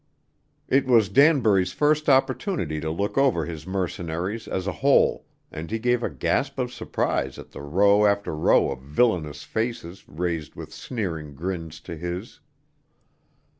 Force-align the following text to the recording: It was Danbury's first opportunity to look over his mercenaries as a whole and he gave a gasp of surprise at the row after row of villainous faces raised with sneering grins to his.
It 0.67 0.87
was 0.87 1.09
Danbury's 1.09 1.73
first 1.73 2.09
opportunity 2.09 2.79
to 2.79 2.89
look 2.89 3.19
over 3.19 3.45
his 3.45 3.67
mercenaries 3.67 4.47
as 4.47 4.65
a 4.65 4.71
whole 4.71 5.27
and 5.51 5.69
he 5.69 5.77
gave 5.77 6.01
a 6.01 6.09
gasp 6.09 6.57
of 6.57 6.73
surprise 6.73 7.37
at 7.37 7.51
the 7.51 7.61
row 7.61 8.07
after 8.07 8.35
row 8.35 8.71
of 8.71 8.79
villainous 8.81 9.43
faces 9.43 10.09
raised 10.09 10.55
with 10.55 10.73
sneering 10.73 11.35
grins 11.35 11.79
to 11.81 11.95
his. 11.95 12.39